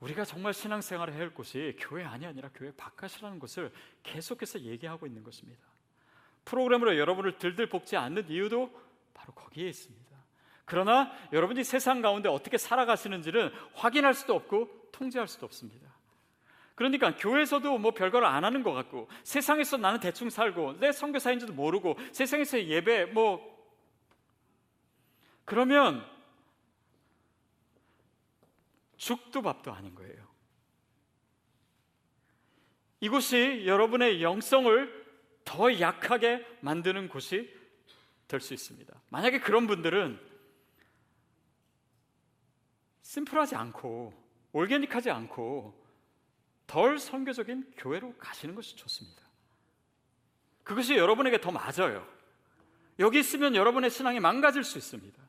[0.00, 3.72] 우리가 정말 신앙생활을 해야 할 곳이 교회 안이 아니라 교회 바깥이라는 것을
[4.02, 5.64] 계속해서 얘기하고 있는 것입니다.
[6.44, 8.70] 프로그램으로 여러분을 들들 볶지 않는 이유도
[9.14, 10.05] 바로 거기에 있습니다.
[10.66, 15.94] 그러나 여러분이 세상 가운데 어떻게 살아가시는지는 확인할 수도 없고 통제할 수도 없습니다.
[16.74, 21.96] 그러니까 교회에서도 뭐 별거를 안 하는 것 같고 세상에서 나는 대충 살고 내 선교사인지도 모르고
[22.12, 23.56] 세상에서 예배 뭐
[25.44, 26.04] 그러면
[28.96, 30.26] 죽도 밥도 아닌 거예요.
[33.00, 35.06] 이곳이 여러분의 영성을
[35.44, 37.54] 더 약하게 만드는 곳이
[38.26, 38.92] 될 수 있습니다.
[39.10, 40.25] 만약에 그런 분들은
[43.06, 44.12] 심플하지 않고
[44.52, 45.80] 올게닉하지 않고
[46.66, 49.22] 덜 선교적인 교회로 가시는 것이 좋습니다.
[50.64, 52.06] 그것이 여러분에게 더 맞아요.
[52.98, 55.22] 여기 있으면 여러분의 신앙이 망가질 수 있습니다.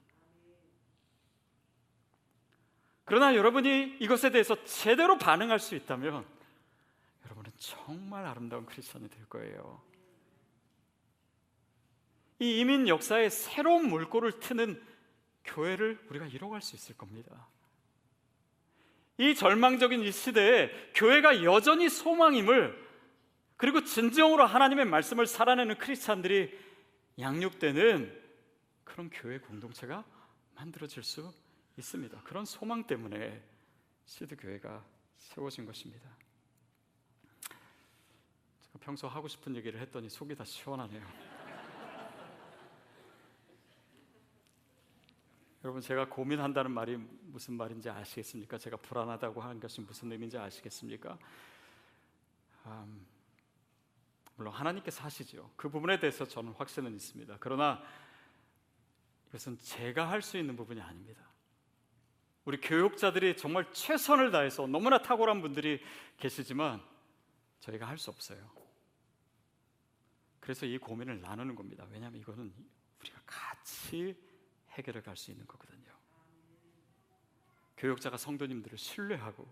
[3.05, 6.25] 그러나 여러분이 이것에 대해서 제대로 반응할 수 있다면
[7.25, 9.83] 여러분은 정말 아름다운 크리스천이 될 거예요.
[12.39, 14.83] 이 이민 역사에 새로운 물꼬를 트는
[15.43, 17.47] 교회를 우리가 이뤄갈 수 있을 겁니다.
[19.17, 22.87] 이 절망적인 이 시대에 교회가 여전히 소망임을
[23.57, 26.57] 그리고 진정으로 하나님의 말씀을 살아내는 크리스찬들이
[27.19, 28.27] 양육되는
[28.83, 30.05] 그런 교회 공동체가
[30.55, 31.33] 만들어질 수
[31.77, 32.21] 있습니다.
[32.23, 33.43] 그런 소망 때문에
[34.05, 36.07] 시드 교회가 세워진 것입니다.
[38.61, 41.36] 제가 평소 하고 싶은 얘기를 했더니 속이 다 시원하네요.
[45.67, 48.57] 여러분 제가 고민한다는 말이 무슨 말인지 아시겠습니까?
[48.57, 51.19] 제가 불안하다고 하는 것이 무슨 의미인지 아시겠습니까?
[52.67, 53.05] 음,
[54.37, 55.51] 물론 하나님께서 하시죠.
[55.57, 57.35] 그 부분에 대해서 저는 확신은 있습니다.
[57.41, 57.83] 그러나
[59.27, 61.21] 이것은 제가 할 수 있는 부분이 아닙니다.
[62.45, 65.81] 우리 교육자들이 정말 최선을 다해서 너무나 탁월한 분들이
[66.15, 66.81] 계시지만
[67.59, 68.49] 저희가 할 수 없어요.
[70.39, 71.85] 그래서 이 고민을 나누는 겁니다.
[71.91, 72.53] 왜냐하면 이거는
[73.01, 74.15] 우리가 같이
[74.77, 75.91] 해결해 갈 수 있는 거거든요.
[77.77, 79.47] 교육자가 성도님들을 신뢰하고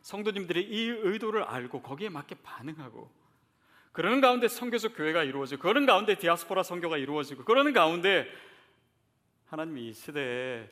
[0.00, 3.10] 성도님들이 이 의도를 알고 거기에 맞게 반응하고
[3.92, 8.28] 그러는 가운데 성교적 교회가 이루어지고 그러는 가운데 디아스포라 성교가 이루어지고 그러는 가운데
[9.46, 10.68] 하나님이 이 시대에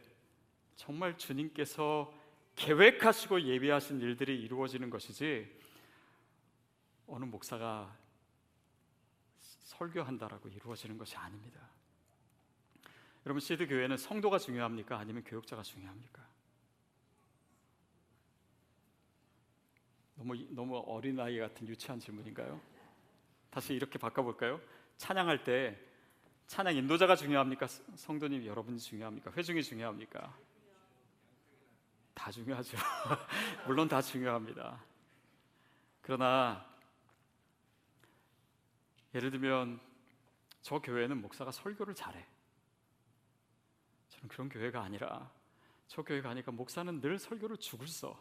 [0.74, 2.12] 정말 주님께서
[2.56, 5.48] 계획하시고 예비하신 일들이 이루어지는 것이지
[7.06, 7.96] 어느 목사가
[9.40, 11.71] 설교한다라고 이루어지는 것이 아닙니다.
[13.24, 14.98] 여러분 시드 교회는 성도가 중요합니까?
[14.98, 16.22] 아니면 교육자가 중요합니까?
[20.16, 22.60] 너무 너무 어린 아이 같은 유치한 질문인가요?
[23.50, 24.60] 다시 이렇게 바꿔볼까요?
[24.96, 25.78] 찬양할 때
[26.46, 27.66] 찬양 인도자가 중요합니까?
[27.66, 29.32] 성도님 여러분이 중요합니까?
[29.32, 30.36] 회중이 중요합니까?
[32.14, 32.76] 다 중요하죠.
[33.66, 34.82] 물론 다 중요합니다.
[36.02, 36.66] 그러나
[39.14, 39.80] 예를 들면
[40.60, 42.31] 저 교회는 목사가 설교를 잘해.
[44.22, 45.30] 저는 그런 교회가 아니라
[45.88, 48.18] 저 교회 가니까 목사는 늘 설교를 죽을 써.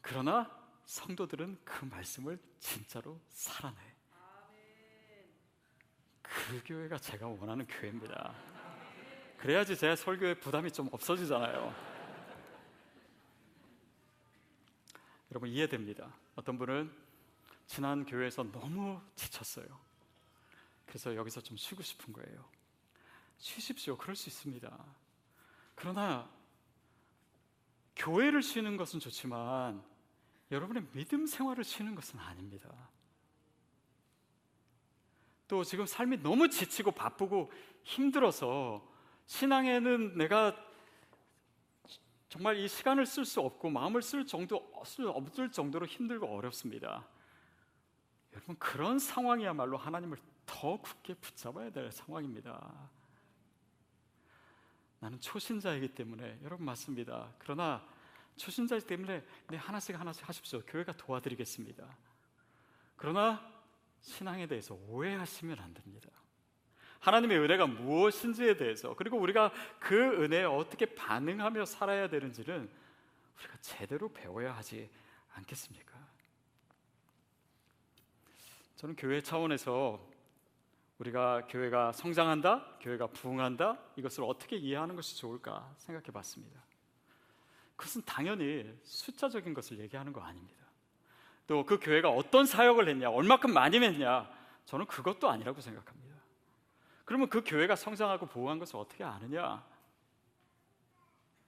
[0.00, 0.50] 그러나
[0.84, 3.76] 성도들은 그 말씀을 진짜로 살아내.
[6.20, 8.34] 그 교회가 제가 원하는 교회입니다.
[9.38, 11.74] 그래야지 제 설교에 부담이 좀 없어지잖아요.
[15.30, 16.12] 여러분 이해됩니다.
[16.36, 16.92] 어떤 분은
[17.66, 19.66] 지난 교회에서 너무 지쳤어요.
[20.86, 22.61] 그래서 여기서 좀 쉬고 싶은 거예요.
[23.42, 23.96] 쉬십시오.
[23.96, 24.72] 그럴 수 있습니다.
[25.74, 26.30] 그러나
[27.96, 29.82] 교회를 쉬는 것은 좋지만
[30.52, 32.70] 여러분의 믿음 생활을 쉬는 것은 아닙니다.
[35.48, 37.50] 또 지금 삶이 너무 지치고 바쁘고
[37.82, 38.88] 힘들어서
[39.26, 40.54] 신앙에는 내가
[42.28, 47.08] 정말 이 시간을 쓸 수 없고 마음을 쓸 정도 쓸 없을 정도로 힘들고 어렵습니다.
[48.32, 53.01] 여러분 그런 상황이야말로 하나님을 더 굳게 붙잡아야 될 상황입니다.
[55.02, 57.34] 나는 초신자이기 때문에 여러분 맞습니다.
[57.40, 57.84] 그러나
[58.36, 60.62] 초신자이기 때문에 네 하나씩 하나씩 하십시오.
[60.64, 61.84] 교회가 도와드리겠습니다.
[62.96, 63.44] 그러나
[64.00, 66.08] 신앙에 대해서 오해하시면 안 됩니다.
[67.00, 72.70] 하나님의 은혜가 무엇인지에 대해서 그리고 우리가 그 은혜에 어떻게 반응하며 살아야 되는지는
[73.40, 74.88] 우리가 제대로 배워야 하지
[75.34, 75.98] 않겠습니까?
[78.76, 80.11] 저는 교회 차원에서
[81.02, 86.62] 우리가 교회가 성장한다, 교회가 부흥한다 이것을 어떻게 이해하는 것이 좋을까 생각해 봤습니다.
[87.74, 90.62] 그것은 당연히 숫자적인 것을 얘기하는 거 아닙니다.
[91.48, 94.30] 또 그 교회가 어떤 사역을 했냐, 얼마큼 많이 했냐,
[94.64, 96.14] 저는 그것도 아니라고 생각합니다.
[97.04, 99.66] 그러면 그 교회가 성장하고 부흥한 것을 어떻게 아느냐?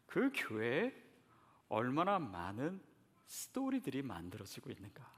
[0.06, 0.92] 그 교회에
[1.68, 2.82] 얼마나 많은
[3.26, 5.08] 스토리들이 만들어지고 있는가?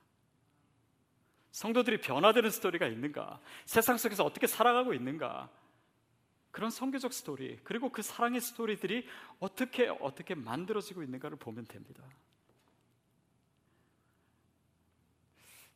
[1.56, 3.40] 성도들이 변화되는 스토리가 있는가?
[3.64, 5.48] 세상 속에서 어떻게 살아가고 있는가?
[6.50, 9.08] 그런 선교적 스토리, 그리고 그 사랑의 스토리들이
[9.40, 12.04] 어떻게 어떻게 만들어지고 있는가를 보면 됩니다.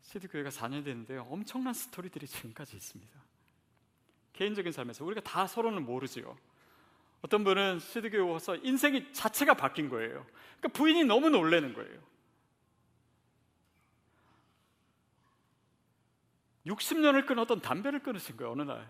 [0.03, 1.27] 시드 교회가 4년 됐는데요.
[1.31, 3.19] 엄청난 스토리들이 지금까지 있습니다.
[4.35, 6.37] 개인적인 삶에서 우리가 다 서로는 모르지요.
[7.23, 10.27] 어떤 분은 시드 교회 와서 인생이 자체가 바뀐 거예요.
[10.59, 12.10] 그러니까 부인이 너무 놀래는 거예요.
[16.75, 18.89] 60년을 끊었던 담배를 끊으신 거예요, 어느 날.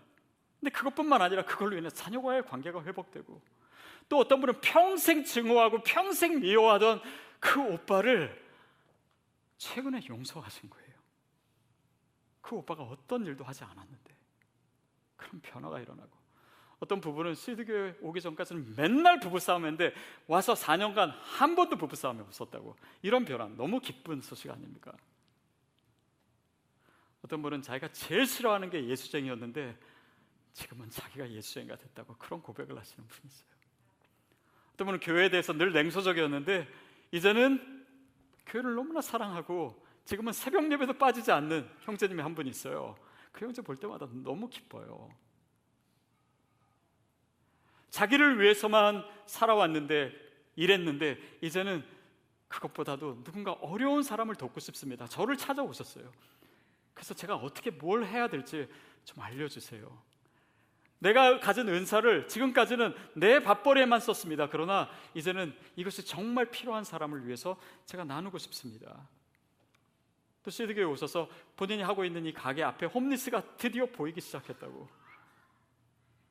[0.59, 3.41] 근데 그것뿐만 아니라 그걸로 인해 자녀와의 관계가 회복되고
[4.09, 7.01] 또 어떤 분은 평생 증오하고 평생 미워하던
[7.39, 8.39] 그 오빠를
[9.57, 10.91] 최근에 용서하신 거예요.
[12.41, 14.11] 그 오빠가 어떤 일도 하지 않았는데.
[15.15, 16.09] 큰 변화가 일어나고
[16.79, 19.93] 어떤 부부는 시드교회 오기 전까지는 맨날 부부싸움 했는데
[20.25, 24.91] 와서 4년간 한 번도 부부싸움이 없었다고 이런 변화 너무 기쁜 소식 아닙니까?
[27.23, 29.77] 어떤 분은 자기가 제일 싫어하는 게 예수쟁이였는데
[30.53, 33.51] 지금은 자기가 예수쟁이가 됐다고 그런 고백을 하시는 분이 있어요
[34.73, 36.67] 어떤 분은 교회에 대해서 늘 냉소적이었는데
[37.11, 37.85] 이제는
[38.47, 42.95] 교회를 너무나 사랑하고 지금은 새벽 예배도 빠지지 않는 형제님이 한분 있어요.
[43.31, 45.13] 그 형제 볼 때마다 너무 기뻐요.
[47.89, 50.11] 자기를 위해서만 살아왔는데
[50.55, 51.85] 일했는데 이제는
[52.47, 55.07] 그것보다도 누군가 어려운 사람을 돕고 싶습니다.
[55.07, 56.11] 저를 찾아오셨어요.
[57.01, 58.69] 그래서 제가 어떻게 뭘 해야 될지
[59.05, 60.03] 좀 알려주세요.
[60.99, 64.49] 내가 가진 은사를 지금까지는 내 밥벌이에만 썼습니다.
[64.49, 69.09] 그러나 이제는 이것이 정말 필요한 사람을 위해서 제가 나누고 싶습니다.
[70.43, 74.87] 또 시드교에 오셔서 본인이 하고 있는 이 가게 앞에 홈리스가 드디어 보이기 시작했다고.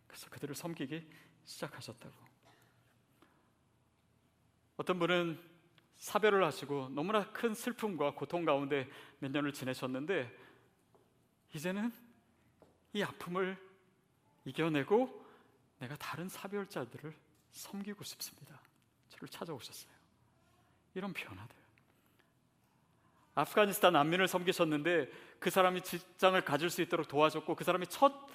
[0.07, 1.05] 그래서 그들을 섬기기
[1.47, 2.15] 시작하셨다고.
[4.77, 5.37] 어떤 분은
[5.97, 10.50] 사별을 하시고 너무나 큰 슬픔과 고통 가운데 몇 년을 지내셨는데
[11.55, 11.93] 이제는
[12.93, 13.57] 이 아픔을
[14.45, 15.27] 이겨내고
[15.79, 17.15] 내가 다른 사별자들을
[17.53, 18.61] 섬기고 싶습니다.
[19.09, 19.93] 저를 찾아오셨어요.
[20.95, 21.57] 이런 변화들.
[23.35, 28.29] 아프가니스탄 난민을 섬기셨는데 그 사람이 직장을 가질 수 있도록 도와줬고 그 사람이 첫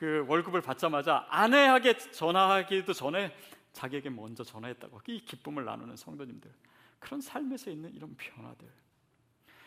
[0.00, 3.36] 그 월급을 받자마자 아내에게 전화하기도 전에
[3.74, 6.50] 자기에게 먼저 전화했다고 이 기쁨을 나누는 성도님들
[6.98, 8.66] 그런 삶에서 있는 이런 변화들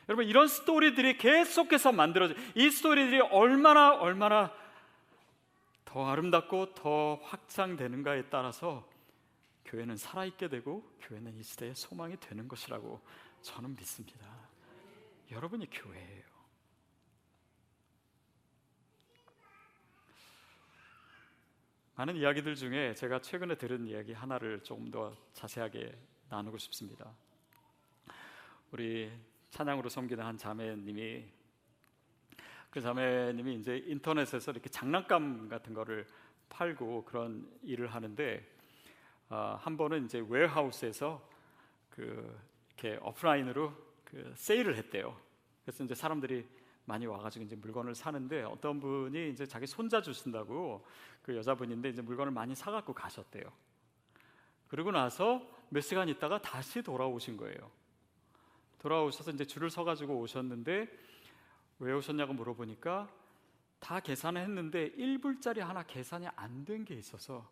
[0.09, 4.53] 여러분 이런 스토리들이 계속해서 만들어져 이 스토리들이 얼마나 얼마나
[5.85, 8.87] 더 아름답고 더 확장되는가에 따라서
[9.65, 13.01] 교회는 살아있게 되고 교회는 이 시대의 소망이 되는 것이라고
[13.41, 14.25] 저는 믿습니다.
[15.31, 16.23] 여러분이 교회예요.
[21.95, 25.95] 많은 이야기들 중에 제가 최근에 들은 이야기 하나를 조금 더 자세하게
[26.29, 27.11] 나누고 싶습니다.
[28.71, 29.11] 우리
[29.53, 31.25] 찬양으로 섬기는 한 자매님이
[32.71, 36.07] 그 자매님이 이제 인터넷에서 이렇게 장난감 같은 거를
[36.49, 38.43] 팔고 그런 일을 하는데
[39.29, 41.29] 어, 한 번은 이제 웨어하우스에서
[41.91, 42.35] 그
[42.69, 43.71] 이렇게 오프라인으로
[44.03, 45.15] 그 세일을 했대요.
[45.63, 46.47] 그래서 이제 사람들이
[46.85, 50.83] 많이 와가지고 이제 물건을 사는데 어떤 분이 이제 자기 손자 주신다고
[51.21, 53.43] 그 여자분인데 이제 물건을 많이 사갖고 가셨대요.
[54.67, 57.82] 그리고 나서 몇 시간 있다가 다시 돌아오신 거예요.
[58.83, 60.87] 돌아오셔서 이제 줄을 서가지고 오셨는데
[61.79, 63.09] 왜 오셨냐고 물어보니까
[63.79, 67.49] 다 계산을 했는데 1불짜리 하나 계산이 안 된 게 있어서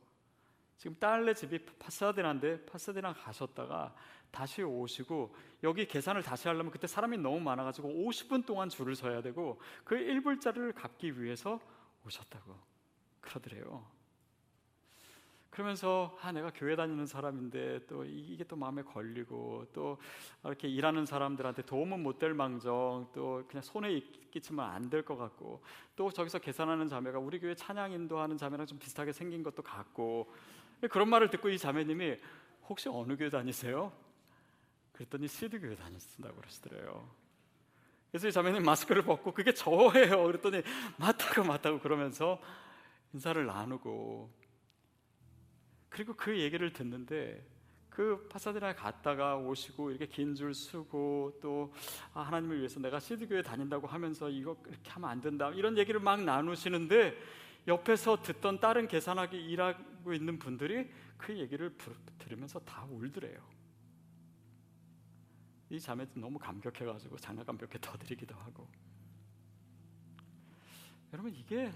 [0.77, 3.95] 지금 딸네 집이 파사디나인데 파사디나 가셨다가
[4.31, 9.59] 다시 오시고 여기 계산을 다시 하려면 그때 사람이 너무 많아가지고 50분 동안 줄을 서야 되고
[9.83, 11.59] 그 1불짜리를 갚기 위해서
[12.05, 12.55] 오셨다고
[13.21, 13.85] 그러더래요.
[15.51, 19.97] 그러면서 아 내가 교회 다니는 사람인데 또 이게 또 마음에 걸리고 또
[20.45, 23.99] 이렇게 일하는 사람들한테 도움은 못 될 망정 또 그냥 손에
[24.31, 25.61] 끼치면 안 될 것 같고
[25.95, 30.33] 또 저기서 계산하는 자매가 우리 교회 찬양 인도하는 자매랑 좀 비슷하게 생긴 것도 같고
[30.89, 32.17] 그런 말을 듣고 이 자매님이
[32.69, 33.91] 혹시 어느 교회 다니세요?
[34.93, 37.09] 그랬더니 시드 교회 다니신다고 그러시더래요.
[38.09, 40.23] 그래서 이 자매님 마스크를 벗고 그게 저예요.
[40.23, 40.63] 그랬더니
[40.97, 42.39] 맞다고 맞다고 그러면서
[43.13, 44.29] 인사를 나누고
[45.91, 47.45] 그리고 그 얘기를 듣는데
[47.89, 51.73] 그 파사디나에 갔다가 오시고 이렇게 긴 줄 쓰고 또
[52.13, 55.99] 아, 하나님을 위해서 내가 시드 교회 다닌다고 하면서 이거 그렇게 하면 안 된다 이런 얘기를
[55.99, 57.17] 막 나누시는데
[57.67, 61.77] 옆에서 듣던 다른 계산하기 일하고 있는 분들이 그 얘기를
[62.17, 63.39] 들으면서 다 울더래요.
[65.69, 68.67] 이 자매도 너무 감격해가지고 장난감 몇 개 더 드리기도 하고.
[71.13, 71.71] 여러분 이게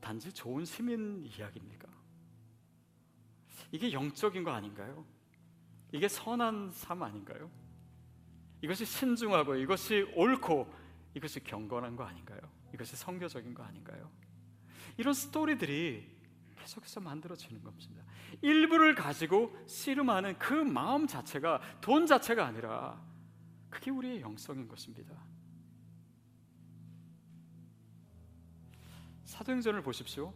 [0.00, 1.88] 단지 좋은 시민 이야기입니까?
[3.70, 5.04] 이게 영적인 거 아닌가요?
[5.92, 7.50] 이게 선한 삶 아닌가요?
[8.62, 10.72] 이것이 신중하고 이것이 옳고
[11.14, 12.40] 이것이 경건한 거 아닌가요?
[12.74, 14.10] 이것이 선교적인 거 아닌가요?
[14.96, 16.18] 이런 스토리들이
[16.56, 18.04] 계속해서 만들어지는 겁니다.
[18.42, 23.02] 일부를 가지고 씨름하는 그 마음 자체가 돈 자체가 아니라
[23.70, 25.14] 그게 우리의 영성인 것입니다.
[29.24, 30.34] 사도행전을 보십시오.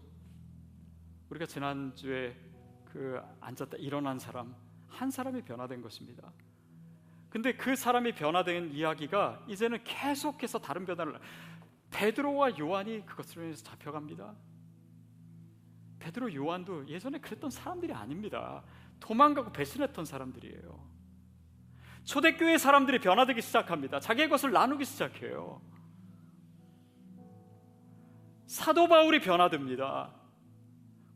[1.30, 2.51] 우리가 지난주에
[2.92, 4.54] 그 앉았다 일어난 사람
[4.88, 6.30] 한 사람이 변화된 것입니다.
[7.30, 11.18] 근데 그 사람이 변화된 이야기가 이제는 계속해서 다른 변화를
[11.90, 14.34] 베드로와 요한이 그것으로 인해서 잡혀갑니다.
[16.00, 18.62] 베드로 요한도 예전에 그랬던 사람들이 아닙니다.
[19.00, 20.92] 도망가고 배신했던 사람들이에요.
[22.04, 24.00] 초대교회 사람들이 변화되기 시작합니다.
[24.00, 25.62] 자기의 것을 나누기 시작해요.
[28.46, 30.12] 사도 바울이 변화됩니다.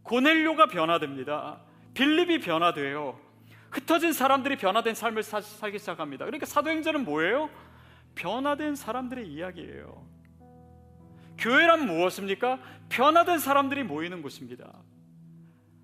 [0.03, 1.66] 고넬료가 변화됩니다.
[1.97, 3.19] 빌립이 변화돼요.
[3.71, 6.27] 흩어진 사람들이 변화된 삶을 사, 살기 시작합니다.
[6.27, 7.51] 그러니까 사도행전은 뭐예요?
[8.15, 10.07] 변화된 사람들의 이야기예요.
[11.39, 12.61] 교회란 무엇입니까?
[12.91, 14.73] 변화된 사람들이 모이는 곳입니다.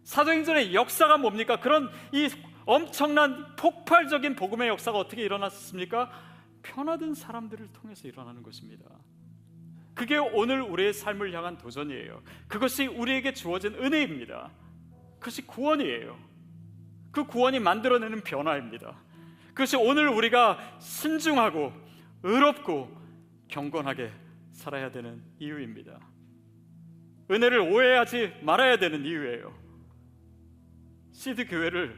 [0.04, 1.60] 사도행전의 역사가 뭡니까?
[1.60, 2.28] 그런 이
[2.66, 6.10] 엄청난 폭발적인 복음의 역사가 어떻게 일어났습니까?
[6.62, 8.84] 편하던 사람들을 통해서 일어나는 것입니다.
[9.94, 12.22] 그게 오늘 우리의 삶을 향한 도전이에요.
[12.48, 14.50] 그것이 우리에게 주어진 은혜입니다.
[15.23, 16.18] 그것이 구원이에요.
[17.12, 19.01] 그 구원이 만들어내는 변화입니다.
[19.51, 21.73] 그것이 오늘 우리가 신중하고
[22.25, 22.91] 의롭고
[23.47, 24.12] 경건하게
[24.51, 26.01] 살아야 되는 이유입니다.
[27.31, 29.57] 은혜를 오해하지 말아야 되는 이유예요.
[31.12, 31.97] 시드 교회를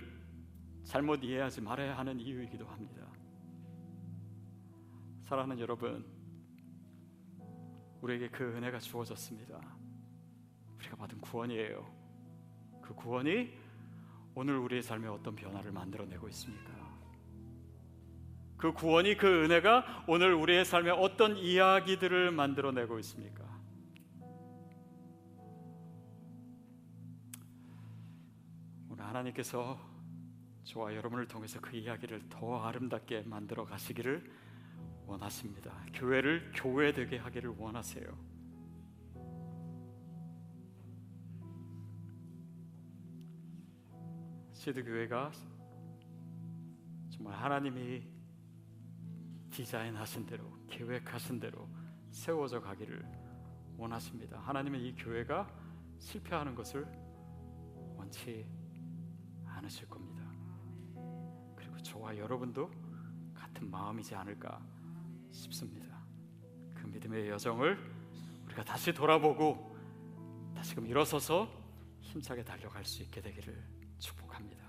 [0.85, 3.07] 잘못 이해하지 말아야 하는 이유이기도 합니다.
[5.23, 6.05] 사랑하는 여러분,
[8.03, 9.59] 우리에게 그 은혜가 주어졌습니다.
[10.77, 12.04] 우리가 받은 구원이에요.
[12.85, 13.51] 그 구원이
[14.35, 16.73] 오늘 우리의 삶에 어떤 변화를 만들어내고 있습니까?
[18.59, 23.45] 그 구원이 그 은혜가 오늘 우리의 삶에 어떤 이야기들을 만들어내고 있습니까?
[28.91, 29.79] 오늘 하나님께서
[30.65, 34.31] 저와 여러분을 통해서 그 이야기를 더 아름답게 만들어 가시기를
[35.07, 35.73] 원하십니다.
[35.95, 38.34] 교회를 교회되게 하기를 원하세요.
[44.65, 45.31] 시드 교회가
[47.11, 48.03] 정말 하나님이
[49.51, 51.69] 디자인하신 대로 계획하신 대로
[52.11, 53.05] 세워져 가기를
[53.77, 54.39] 원하십니다.
[54.39, 55.47] 하나님은 이 교회가
[55.99, 56.87] 실패하는 것을
[57.95, 58.49] 원치
[59.45, 60.23] 않으실 겁니다.
[61.55, 62.71] 그리고 저와 여러분도
[63.35, 64.67] 같은 마음이지 않을까
[65.31, 66.03] 싶습니다.
[66.73, 67.79] 그 믿음의 여정을
[68.47, 69.77] 우리가 다시 돌아보고
[70.55, 71.51] 다시금 일어서서
[72.01, 73.74] 힘차게 달려갈 수 있게 되기를
[74.05, 74.64] 축복합니다.